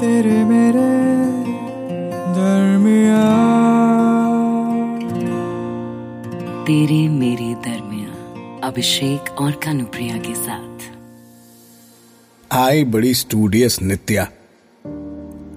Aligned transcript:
तेरे 0.00 0.44
मेरे 0.44 1.14
दरमिया 2.32 3.22
तेरे 6.64 7.08
मेरे 7.08 7.54
दरमिया 7.54 8.08
अभिषेक 8.68 9.30
और 9.40 9.52
कानुप्रिया 9.52 10.16
के 10.16 10.34
साथ। 10.34 10.78
आई 12.52 12.84
बड़ी 12.84 13.14
स्टूडियस 13.14 13.82
नित्या। 13.82 14.22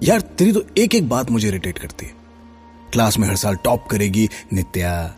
यार 0.02 0.20
तेरी 0.20 0.52
तो 0.52 0.62
एक 0.78 0.94
एक 0.94 1.08
बात 1.08 1.30
मुझे 1.30 1.48
इरिटेट 1.48 1.78
करती 1.78 2.06
है। 2.06 2.12
क्लास 2.92 3.18
में 3.18 3.28
हर 3.28 3.36
साल 3.36 3.56
टॉप 3.56 3.86
करेगी 3.86 4.28
नित्या। 4.52 5.16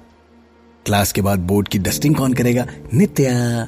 क्लास 0.87 1.13
के 1.13 1.23
बाद 1.23 1.39
बोर्ड 1.39 1.69
की 1.69 1.79
डस्टिंग 1.79 2.15
कौन 2.15 2.33
करेगा? 2.33 2.67
नित्या। 2.95 3.65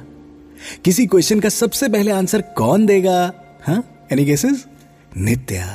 किसी 0.84 1.06
क्वेश्चन 1.06 1.40
का 1.40 1.48
सबसे 1.48 1.88
पहले 1.88 2.10
आंसर 2.10 2.42
कौन 2.42 2.86
देगा? 2.86 3.32
हाँ? 3.66 4.06
Any 4.12 4.24
cases 4.24 4.66
Nitya. 5.16 5.66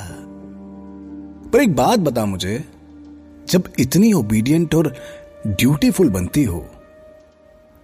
पर 1.54 1.62
एक 1.62 1.76
बात 1.76 2.00
बता 2.00 2.26
मुझे, 2.26 2.64
जब 3.50 3.64
इतनी 3.80 4.14
ओबीडियंट 4.14 4.76
और 4.76 4.96
ड्यूटीफुल 5.48 6.10
बनती 6.10 6.44
हो 6.44 6.66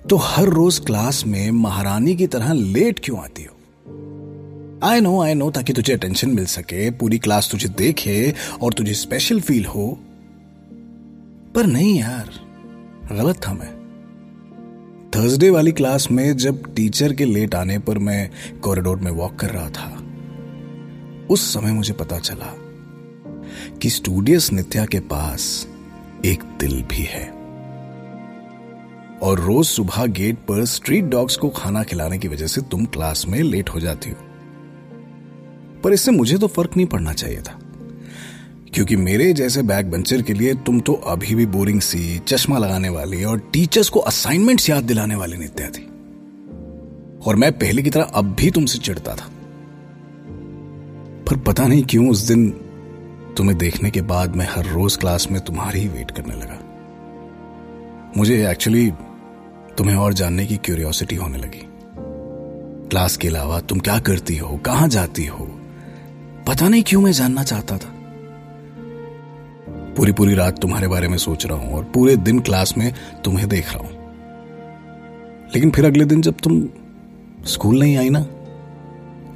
तो 0.09 0.15
हर 0.15 0.45
रोज 0.45 0.79
क्लास 0.79 1.23
में 1.27 1.52
महारानी 1.52 2.15
की 2.15 2.27
तरह 2.27 2.53
लेट 2.53 2.99
क्यों 3.03 3.20
आती 3.20 3.43
हो? 3.43 3.55
आई 4.84 5.02
नो 5.02 5.21
आई 5.21 5.34
नो 5.34 5.52
ताकि 5.52 5.73
तुझे 5.73 5.93
अटेंशन 5.93 6.29
मिल 6.29 6.45
सके, 6.45 6.91
पूरी 6.91 7.17
क्लास 7.17 7.49
तुझे 7.52 7.70
देखे 7.70 8.34
और 8.62 8.73
तुझे 8.73 8.93
स्पेशल 8.93 9.41
फील 9.41 9.65
हो। 9.65 9.99
पर 11.55 11.65
नहीं 11.65 11.99
यार, 11.99 12.29
गलत 13.15 13.35
था 13.48 13.53
मैं। 13.53 13.73
थर्सडे 15.15 15.49
वाली 15.49 15.71
क्लास 15.71 16.12
में 16.12 16.37
जब 16.37 16.76
टीचर 16.76 17.13
के 17.13 17.26
लेट 17.26 17.55
आने 17.55 17.79
पर 17.79 17.98
मैं 17.98 18.31
कॉरिडोर 18.59 18.99
में 18.99 19.12
वॉक 19.12 19.35
कर 19.35 19.49
रहा 19.49 19.70
था 19.70 20.01
उस 21.29 21.53
समय 21.53 21.71
मुझे 21.71 21.93
पता 21.93 22.20
चला 22.20 22.53
कि 23.81 23.89
स्टूडियस 23.89 24.53
नित्या 24.53 24.85
के 24.85 24.99
पास 24.99 25.68
एक 26.26 26.43
दिल 26.43 26.84
भी 26.84 27.04
है। 27.04 27.29
और 29.21 29.40
रोज 29.40 29.65
सुबह 29.65 30.05
गेट 30.05 30.35
पर 30.35 30.65
स्ट्रीट 30.65 31.03
डॉग्स 31.03 31.35
को 31.35 31.49
खाना 31.49 31.84
खिलाने 31.84 32.18
की 32.18 32.27
वजह 32.27 32.48
से 32.48 32.62
तुम 32.62 32.85
क्लास 32.85 33.26
में 33.27 33.40
लेट 33.40 33.70
हो 33.70 33.79
जाती 33.79 34.09
हो। 34.09 34.15
पर 35.84 35.93
इससे 35.93 36.12
मुझे 36.12 36.37
तो 36.37 36.48
फ़र्क 36.48 36.77
नहीं 36.77 36.87
पड़ना 36.87 37.13
चाहिए 37.13 37.41
था। 37.41 37.59
क्योंकि 38.73 38.96
मेरे 38.96 39.34
जैसे 39.34 39.62
बैक 39.62 39.91
बेंचर 39.91 40.21
के 40.21 40.34
लिए 40.34 40.53
तुम 40.53 40.79
तो 40.79 40.93
अभी 40.93 41.35
भी 41.35 41.46
बोरिंग 41.46 41.81
सी, 41.81 42.20
चश्मा 42.20 42.57
लगाने 42.57 42.90
वाली 42.90 43.23
और 43.23 43.40
टीचर्स 43.40 43.90
को 43.90 43.99
असाइनमेंट्स 43.99 44.70
याद 44.70 44.84
दिलाने 44.84 45.15
वाली 45.15 45.37
नित्या 45.37 45.68
थी। 45.70 45.84
और 47.26 47.35
मैं 47.35 47.51
पहले 47.51 47.81
की 47.81 47.90
तरह 47.90 48.03
अब 48.03 48.35
भी 48.35 48.51
तुमसे 48.51 48.77
चिढ़ता 48.77 49.15
था। 49.15 49.29
पर 51.29 51.37
पता 51.37 51.68
नहीं 51.68 51.84
क्यों 51.84 52.09
उस 52.09 52.21
दिन 52.21 52.49
तुम्हें 53.37 53.57
देखने 53.57 53.91
के 53.91 54.01
बाद 54.01 54.35
मैं 54.35 54.48
हर 54.49 54.65
रोज 54.65 54.95
क्लास 54.95 55.27
में 55.31 55.41
तुम्हारी 55.41 55.79
ही 55.79 55.87
वेट 55.87 56.12
करने 56.12 56.35
लगा। 56.35 56.59
मुझे 58.18 58.51
एक्चुअली 58.51 58.91
तुम्हें 59.77 59.96
और 59.96 60.13
जानने 60.13 60.46
की 60.46 60.57
क्यूरियोसिटी 60.57 61.15
होने 61.15 61.37
लगी। 61.37 61.62
क्लास 62.90 63.18
के 63.18 63.27
अलावा 63.27 63.59
तुम 63.59 63.79
क्या 63.79 63.99
करती 63.99 64.38
हो, 64.38 64.57
कहाँ 64.57 64.88
जाती 64.88 65.25
हो? 65.25 65.46
पता 66.47 66.69
नहीं 66.69 66.84
क्यों 66.84 67.01
मैं 67.01 67.12
जानना 67.12 67.44
चाहता 67.44 67.78
था। 67.78 67.91
पूरी 69.97 70.12
पूरी 70.12 70.34
रात 70.34 70.59
तुम्हारे 70.59 70.88
बारे 70.88 71.07
में 71.07 71.18
सोच 71.18 71.46
रहा 71.46 71.57
हूँ 71.57 71.73
और 71.73 71.84
पूरे 71.84 72.16
दिन 72.18 72.40
क्लास 72.40 72.78
में 72.78 72.94
तुम्हें 73.23 73.50
देख 73.50 73.73
रहा 73.73 73.84
हूँ। 73.84 73.91
लेकिन 75.56 75.72
फिर 75.72 75.85
अगले 75.85 76.06
दिन 76.06 76.22
जब 76.22 76.35
तुम 76.44 76.63
स्कूल 77.46 77.79
नहीं 77.79 77.97
आई 77.97 78.09
ना 78.09 78.22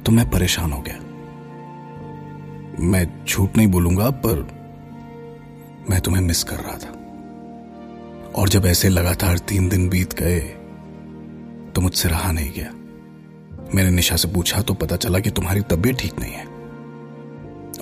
तो 0.06 0.12
मैं 0.12 0.30
परेशान 0.30 0.72
हो 0.72 0.82
गया। 0.82 0.98
मैं 2.80 3.06
झूठ 3.26 3.56
नहीं 3.56 3.66
बोलूँगा, 3.66 4.10
पर 4.10 4.48
मैं 5.90 6.00
तुम्हें 6.00 6.22
मिस 6.22 6.42
कर 6.44 6.56
रहा 6.56 6.76
था। 6.76 6.96
और 8.32 8.48
जब 8.48 8.66
ऐसे 8.66 8.88
लगातार 8.88 9.38
तीन 9.38 9.68
दिन 9.68 9.88
बीत 9.88 10.14
गए 10.14 10.40
तो 11.74 11.80
मुझसे 11.80 12.08
रहा 12.08 12.30
नहीं 12.32 12.50
गया। 12.52 12.70
मैंने 13.74 13.90
निशा 13.90 14.16
से 14.16 14.28
पूछा 14.28 14.60
तो 14.62 14.74
पता 14.74 14.96
चला 14.96 15.18
कि 15.18 15.30
तुम्हारी 15.30 15.60
तबीयत 15.70 15.98
ठीक 15.98 16.18
नहीं 16.20 16.32
है। 16.32 16.44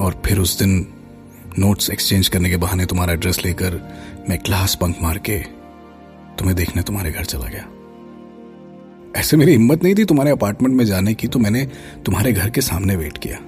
और 0.01 0.21
फिर 0.27 0.39
उस 0.39 0.59
दिन 0.59 0.87
नोट्स 1.59 1.91
एक्सचेंज 1.91 2.29
करने 2.29 2.51
के 2.51 2.57
बहाने 2.57 2.87
तुम्हारा 2.87 3.13
एड्रेस 3.13 3.45
लेकर 3.45 3.81
मैं 4.29 4.39
क्लास 4.39 4.79
बंक 4.81 4.97
मार 5.03 5.19
के 5.19 5.39
तुम्हें 6.39 6.57
देखने 6.57 6.83
तुम्हारे 6.83 7.11
घर 7.11 7.25
चला 7.25 7.47
गया। 7.47 7.67
ऐसे 9.21 9.37
मेरी 9.37 9.53
हिम्मत 9.53 9.83
नहीं 9.83 9.95
थी 9.95 10.05
तुम्हारे 10.05 10.31
अपार्टमेंट 10.31 10.75
में 10.77 10.85
जाने 10.85 11.15
की 11.15 11.29
तो 11.29 11.39
मैंने 11.39 11.65
तुम्हारे 12.07 12.33
घर 12.33 12.51
के 12.51 12.61
सामने 12.61 12.97
वेट 12.97 13.19
किया। 13.19 13.39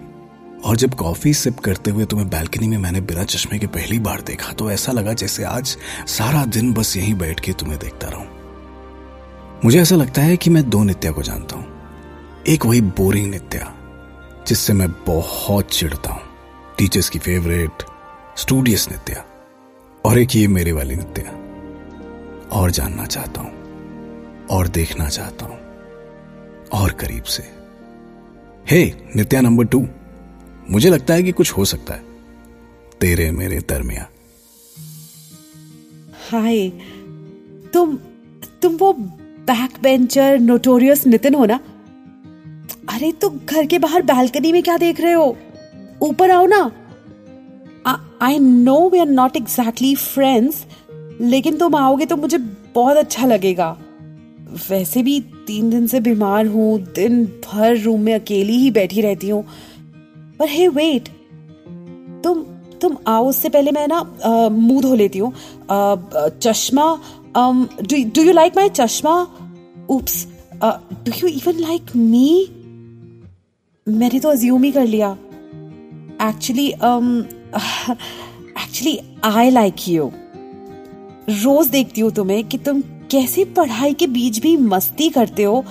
और 0.64 0.76
जब 0.76 0.94
कॉफ़ी 0.94 1.32
सिप 1.34 1.58
करते 1.58 1.90
हुए 1.90 2.04
तुम्हें 2.04 2.28
बैल्कनी 2.30 2.66
में 2.68 2.76
मैंने 2.78 3.00
बिना 3.00 3.24
चश्मे 3.24 3.58
के 3.58 3.66
पहली 3.66 3.98
बार 3.98 4.20
देखा 4.20 4.52
तो 4.52 4.70
ऐसा 4.70 4.92
लगा 4.92 5.12
जैसे 5.12 5.44
आज 5.44 5.76
सारा 6.06 6.44
दिन 6.46 6.72
बस 6.72 6.96
यहीं 6.96 7.14
बैठ 7.14 7.40
के 7.40 7.52
तुम्हें 7.52 7.78
देखता 7.78 8.08
रहूँ। 8.08 8.26
मुझे 9.64 9.80
ऐसा 9.80 9.96
लगता 9.96 10.22
है 10.22 10.36
कि 10.36 10.50
मैं 10.50 10.68
दो 10.70 10.82
नित्या 10.84 11.12
को 11.12 11.22
जानता 11.22 11.56
हूँ। 11.56 12.44
एक 12.48 12.66
वही 12.66 12.80
बोरिंग 12.80 13.30
नित्या 13.30 13.72
जिससे 14.48 14.72
मैं 14.72 14.90
बहुत 15.06 15.70
चिढ़ता 15.70 16.12
हूँ। 16.12 16.22
टीचर्स 16.78 17.08
की 17.08 17.18
फेवरेट 17.18 17.82
स्टूडियस 18.38 18.88
नित्या 18.90 19.24
और 20.04 20.18
एक 20.18 20.36
ये 20.36 20.46
मेरे 20.48 20.72
वाली 20.72 20.96
नित्या। 20.96 21.36
और 22.58 22.70
जानना 22.70 23.06
चाहता 23.06 23.40
हूँ 23.40 24.46
और 24.50 24.68
देखना 24.68 25.08
चाहता 25.08 25.46
हूँ 25.46 25.58
और 26.72 26.92
करीब 26.92 27.22
से। 27.22 27.42
Hey 28.70 28.84
hey, 28.84 29.16
Nitya 29.16 29.40
number 29.40 29.64
two 29.64 29.86
मुझे 30.70 30.90
लगता 30.90 31.14
है 31.14 31.22
कि 31.22 31.32
कुछ 31.32 31.50
हो 31.52 31.64
सकता 31.64 31.94
है। 31.94 32.04
तेरे 33.00 33.30
मेरे 33.32 33.58
दरमिया 33.68 34.08
हाय, 36.30 36.68
तुम 37.72 37.96
तुम 38.62 38.76
वो 38.76 38.92
बैक 38.92 39.78
बेंचर 39.82 40.38
नोटोरियस 40.38 41.06
नितिन 41.06 41.34
हो 41.34 41.44
ना? 41.46 41.58
अरे 42.88 43.10
तो 43.12 43.30
घर 43.30 43.66
के 43.66 43.78
बाहर 43.78 44.02
बालकनी 44.02 44.52
में 44.52 44.62
क्या 44.62 44.76
देख 44.76 45.00
रहे 45.00 45.12
हो? 45.12 45.36
ऊपर 46.02 46.30
आओ 46.30 46.46
ना। 46.46 46.70
I 48.22 48.38
know 48.38 48.88
we 48.90 48.98
are 48.98 49.06
not 49.06 49.36
exactly 49.36 49.94
friends 49.94 50.64
लेकिन 51.20 51.56
तुम 51.58 51.74
आओगे 51.76 52.06
तो 52.06 52.16
मुझे 52.16 52.38
बहुत 52.74 52.96
अच्छा 52.96 53.26
लगेगा। 53.26 53.70
वैसे 54.70 55.02
भी 55.02 55.20
तीन 55.46 55.70
दिन 55.70 55.86
से 55.86 56.00
बीमार 56.00 56.46
हूँ, 56.46 56.78
दिन 56.94 57.24
भर 57.44 57.76
रूम 57.78 58.00
में 58.00 58.14
अकेली 58.14 58.56
ही 58.58 58.70
बैठी 58.70 59.00
रहती 59.00 59.28
हूँ। 59.28 59.44
पर 60.40 60.48
हे 60.48 60.68
वेट 60.68 61.08
तुम 62.24 62.42
तुम 62.80 62.96
आओ, 63.06 63.28
उससे 63.28 63.48
पहले 63.48 63.72
मैं 63.72 63.86
ना 63.88 64.02
मुँह 64.50 64.80
धो 64.82 64.94
लेती 64.94 65.18
हूँ। 65.18 65.32
चश्मा 66.42 66.84
डू 67.36 68.22
यू 68.22 68.32
लाइक 68.32 68.56
माई 68.56 68.68
चश्मा? 68.70 69.14
Oops 69.90 70.26
do 70.62 71.12
you 71.18 71.28
even 71.28 71.58
like 71.60 71.96
me 71.96 72.46
मैंने 73.86 74.20
तो 74.20 74.28
अज्यूम 74.28 74.62
ही 74.64 74.70
कर 74.72 74.86
लिया। 74.86 75.10
Actually 76.22 76.66
actually 78.56 78.98
I 79.24 79.50
like 79.50 79.88
you 79.88 80.10
रोज 81.30 81.68
देखती 81.68 82.00
हूँ 82.00 82.10
तुम्हें 82.12 82.44
कि 82.44 82.58
तुम 82.58 82.80
कैसे 83.10 83.44
पढ़ाई 83.56 83.94
के 83.94 84.06
बीच 84.08 84.38
भी 84.38 84.56
मस्ती 84.56 85.08
करते 85.10 85.42
हो। 85.42 85.64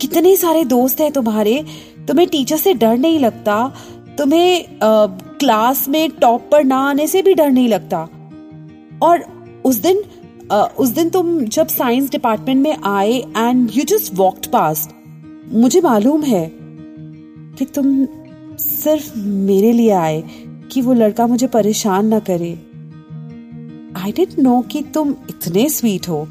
कितने 0.00 0.36
सारे 0.36 0.64
दोस्त 0.66 1.00
हैं 1.00 1.10
तुम्हारे। 1.12 1.64
तुम्हें 2.08 2.28
टीचर 2.28 2.56
से 2.56 2.72
डर 2.74 2.96
नहीं 2.98 3.18
लगता। 3.18 3.72
तुम्हें 4.18 4.64
आ, 4.64 5.06
क्लास 5.38 5.88
में 5.88 6.10
टॉप 6.10 6.48
पर 6.52 6.64
ना 6.64 6.76
आने 6.76 7.06
से 7.06 7.22
भी 7.22 7.34
डर 7.34 7.50
नहीं 7.50 7.68
लगता। 7.68 8.08
और 9.02 9.24
उस 9.64 9.76
दिन 9.76 10.02
आ, 10.52 10.62
उस 10.62 10.88
दिन 10.88 11.10
तुम 11.10 11.40
जब 11.40 11.66
साइंस 11.66 12.10
डिपार्टमेंट 12.10 12.62
में 12.62 12.76
आए 12.84 13.12
and 13.36 13.70
you 13.74 13.84
just 13.84 14.14
walked 14.14 14.46
past 14.46 14.90
मुझे 15.52 15.80
मालूम 15.80 16.22
है 16.22 16.50
कि 17.58 17.64
तुम 17.64 18.06
सिर्फ़ 18.58 19.18
मेरे 19.18 19.72
लिए 19.72 19.90
आए 19.90 20.22
कि 20.72 20.80
वो 20.80 20.92
लड़का 20.92 21.26
मुझे 21.26 21.46
परेशान 21.46 22.06
ना 22.06 22.18
करे। 22.18 22.52
आई 23.96 24.12
डेंट 24.12 24.38
नो 24.38 24.60
कि 24.60 24.82
तुम 24.82 25.10
इतने 25.10 25.68
स्वीट 25.68 26.08
हो। 26.08 26.26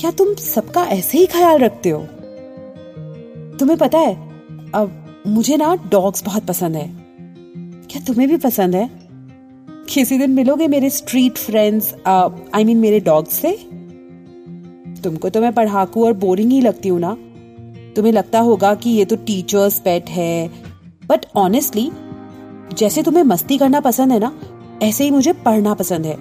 क्या 0.00 0.10
तुम 0.10 0.34
सबका 0.34 0.84
ऐसे 0.84 1.18
ही 1.18 1.26
ख्याल 1.26 1.58
रखते 1.58 1.90
हो? 1.90 2.00
तुम्हें 3.58 3.78
पता 3.78 3.98
है 3.98 4.14
अब 4.74 5.07
मुझे 5.26 5.56
ना 5.56 5.74
डॉग्स 5.90 6.24
बहुत 6.24 6.46
पसंद 6.46 6.76
है। 6.76 6.86
क्या 7.90 8.02
तुम्हें 8.06 8.28
भी 8.28 8.36
पसंद 8.36 8.74
है? 8.74 8.88
किसी 9.88 10.18
दिन 10.18 10.30
मिलोगे 10.30 10.68
मेरे 10.68 10.90
स्ट्रीट 10.90 11.38
फ्रेंड्स 11.38 11.94
आई 12.06 12.64
मीन 12.64 12.78
मेरे 12.78 13.00
डॉग्स 13.00 13.34
से? 13.34 13.52
तुमको 15.04 15.28
तो 15.30 15.40
मैं 15.40 15.52
पढ़ाकू 15.54 16.04
और 16.06 16.12
बोरिंग 16.16 16.52
ही 16.52 16.60
लगती 16.60 16.88
हूँ 16.88 17.00
ना। 17.00 17.16
तुम्हें 17.96 18.12
लगता 18.12 18.40
होगा 18.40 18.74
कि 18.74 18.90
ये 18.90 19.04
तो 19.04 19.16
टीचर्स 19.16 19.78
पेट 19.78 20.10
है। 20.10 20.48
बट 21.06 21.26
ऑनेस्टली 21.36 21.90
जैसे 22.74 23.02
तुम्हें 23.02 23.22
मस्ती 23.24 23.58
करना 23.58 23.80
पसंद 23.80 24.12
है 24.12 24.18
ना, 24.18 24.32
ऐसे 24.82 25.04
ही 25.04 25.10
मुझे 25.10 25.32
पढ़ना 25.44 25.74
पसंद 25.74 26.06
है। 26.06 26.16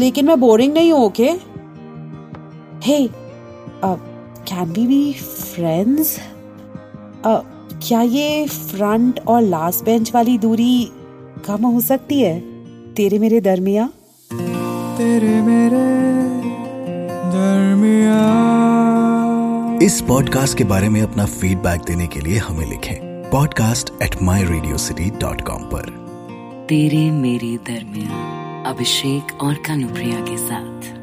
लेकिन 0.00 0.26
मैं 0.26 0.38
बोरिंग 0.40 0.72
नहीं 0.74 0.92
हूँ 0.92 1.04
okay 1.04 1.30
hey 2.84 2.98
can 3.84 4.72
be 4.72 4.86
be 4.86 5.12
friends 5.12 6.18
क्या 7.82 8.00
ये 8.02 8.46
फ्रंट 8.46 9.20
और 9.26 9.42
लास्ट 9.42 9.84
बेंच 9.84 10.14
वाली 10.14 10.38
दूरी 10.38 10.90
कम 11.46 11.66
हो 11.66 11.80
सकती 11.80 12.20
है? 12.20 12.40
तेरे 12.94 13.18
मेरे 13.18 13.40
दरमिया। 13.40 13.90
तेरे 14.98 15.42
मेरे 15.42 15.80
दरमिया। 17.32 18.18
इस 19.86 20.00
पॉडकास्ट 20.00 20.58
के 20.58 20.64
बारे 20.64 20.88
में 20.88 21.02
अपना 21.02 21.24
फीडबैक 21.24 21.80
देने 21.80 22.06
के 22.06 22.20
लिए 22.20 22.38
हमें 22.38 22.70
लिखें 22.70 23.30
podcast 23.30 23.90
at 24.02 24.22
my 24.22 24.44
radio 24.44 24.76
city 24.76 25.10
dot 25.10 25.40
com 25.40 25.62
पर। 25.62 25.88
तेरे 26.68 27.10
मेरे 27.10 27.56
दरमिया 27.56 28.64
अभिषेक 28.70 29.42
और 29.42 29.54
कानुप्रिया 29.54 30.20
के 30.20 30.36
साथ। 30.36 30.99